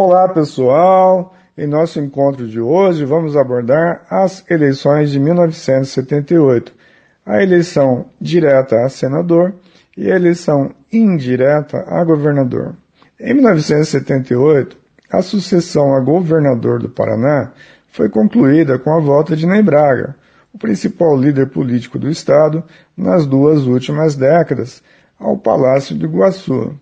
[0.00, 6.72] Olá pessoal, em nosso encontro de hoje vamos abordar as eleições de 1978,
[7.26, 9.56] a eleição direta a senador
[9.96, 12.76] e a eleição indireta a governador.
[13.18, 14.76] Em 1978,
[15.10, 17.50] a sucessão a governador do Paraná
[17.88, 20.14] foi concluída com a volta de Ney Braga,
[20.54, 22.62] o principal líder político do estado
[22.96, 24.80] nas duas últimas décadas,
[25.18, 26.78] ao Palácio do Iguaçu.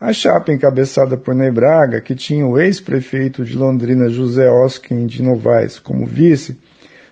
[0.00, 5.22] A chapa encabeçada por Ney Braga, que tinha o ex-prefeito de Londrina José Oskin de
[5.22, 6.58] Novaes como vice,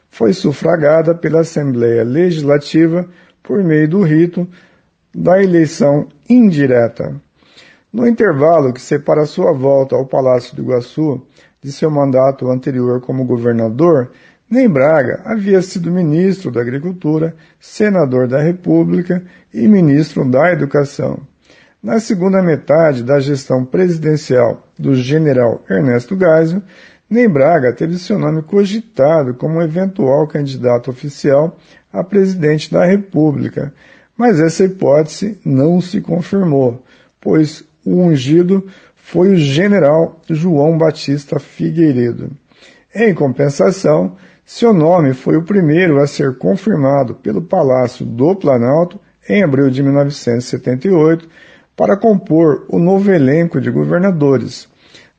[0.08, 3.06] foi sufragada pela Assembleia Legislativa
[3.42, 4.48] por meio do rito
[5.14, 7.20] da eleição indireta.
[7.92, 11.20] No intervalo que separa sua volta ao Palácio do Iguaçu
[11.62, 14.12] de seu mandato anterior como governador,
[14.50, 21.20] Ney Braga havia sido ministro da Agricultura, senador da República e ministro da Educação.
[21.88, 26.60] Na segunda metade da gestão presidencial do general Ernesto Geisel,
[27.08, 31.56] Ney Braga teve seu nome cogitado como eventual candidato oficial
[31.90, 33.72] a presidente da República,
[34.14, 36.84] mas essa hipótese não se confirmou,
[37.18, 42.32] pois o ungido foi o general João Batista Figueiredo.
[42.94, 49.42] Em compensação, seu nome foi o primeiro a ser confirmado pelo Palácio do Planalto em
[49.42, 51.26] abril de 1978
[51.78, 54.68] para compor o novo elenco de governadores.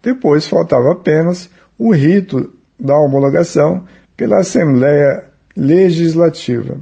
[0.04, 3.86] Depois faltava apenas o rito da homologação
[4.18, 5.24] pela Assembleia
[5.56, 6.78] Legislativa.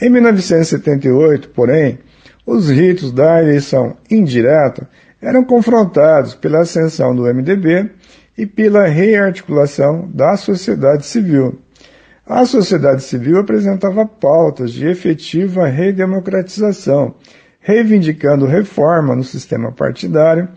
[0.00, 1.98] Em 1978, porém,
[2.46, 4.88] os ritos da eleição indireta
[5.20, 7.90] eram confrontados pela ascensão do MDB
[8.38, 11.58] e pela rearticulação da sociedade civil.
[12.24, 17.16] A sociedade civil apresentava pautas de efetiva redemocratização
[17.64, 20.48] reivindicando reforma no sistema partidário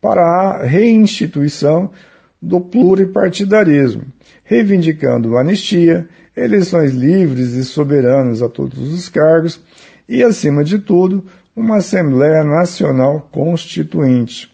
[0.00, 1.90] para a reinstituição
[2.40, 4.04] do pluripartidarismo,
[4.44, 9.60] reivindicando anistia, eleições livres e soberanas a todos os cargos
[10.08, 11.24] e, acima de tudo,
[11.54, 14.48] uma Assembleia Nacional Constituinte.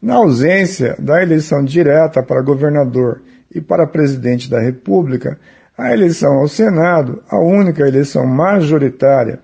[0.00, 3.22] Na ausência da eleição direta para governador
[3.54, 5.38] e para presidente da República,
[5.76, 9.40] a eleição ao Senado, a única eleição majoritária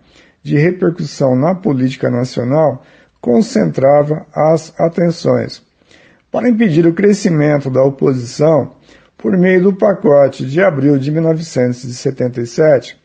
[0.46, 2.84] de repercussão na política nacional
[3.20, 5.60] concentrava as atenções.
[6.30, 8.76] Para impedir o crescimento da oposição,
[9.18, 12.96] por meio do pacote de abril de 1977,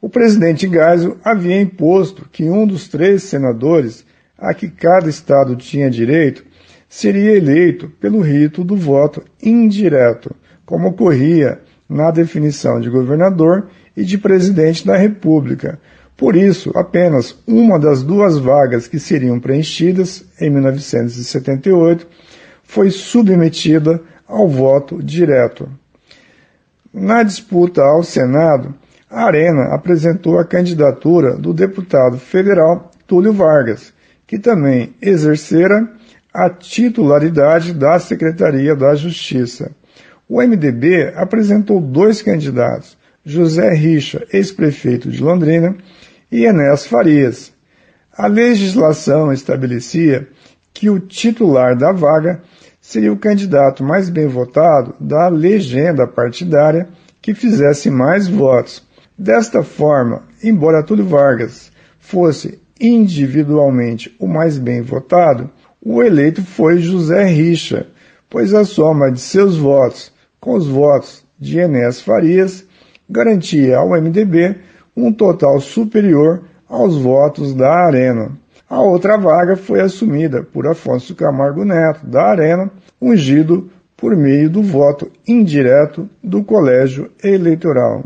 [0.00, 4.06] o presidente Geisel havia imposto que um dos três senadores
[4.38, 6.44] a que cada estado tinha direito
[6.88, 14.16] seria eleito pelo rito do voto indireto, como ocorria na definição de governador e de
[14.16, 15.80] presidente da República,
[16.20, 22.06] por isso, apenas uma das duas vagas que seriam preenchidas em 1978
[22.62, 25.66] foi submetida ao voto direto.
[26.92, 28.74] Na disputa ao Senado,
[29.08, 33.94] a Arena apresentou a candidatura do deputado federal Túlio Vargas,
[34.26, 35.90] que também exercera
[36.34, 39.72] a titularidade da Secretaria da Justiça.
[40.28, 45.76] O MDB apresentou dois candidatos, José Richa, ex-prefeito de Londrina,
[46.30, 47.52] e Enéas Farias.
[48.16, 50.28] A legislação estabelecia
[50.72, 52.42] que o titular da vaga
[52.80, 56.88] seria o candidato mais bem votado da legenda partidária
[57.20, 58.86] que fizesse mais votos.
[59.18, 65.50] Desta forma, embora Túlio Vargas fosse individualmente o mais bem votado,
[65.82, 67.86] o eleito foi José Richa,
[68.28, 72.64] pois a soma de seus votos com os votos de Enéas Farias
[73.08, 74.56] garantia ao MDB
[74.96, 78.32] um total superior aos votos da Arena.
[78.68, 82.70] A outra vaga foi assumida por Afonso Camargo Neto, da Arena,
[83.00, 88.04] ungido por meio do voto indireto do Colégio Eleitoral.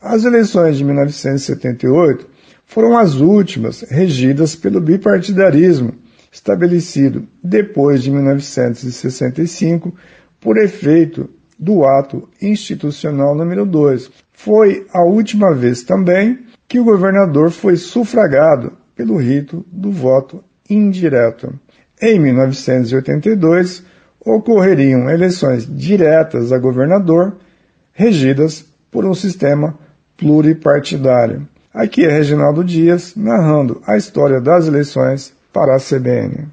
[0.00, 2.26] As eleições de 1978
[2.64, 5.92] foram as últimas regidas pelo bipartidarismo,
[6.32, 9.94] estabelecido depois de 1965
[10.40, 14.10] por efeito do ato institucional número 2.
[14.32, 21.52] Foi a última vez também que o governador foi sufragado pelo rito do voto indireto.
[22.00, 23.84] Em 1982,
[24.20, 27.36] ocorreriam eleições diretas a governador,
[27.92, 29.78] regidas por um sistema
[30.16, 31.48] pluripartidário.
[31.72, 36.48] Aqui é Reginaldo Dias narrando a história das eleições para a CBN.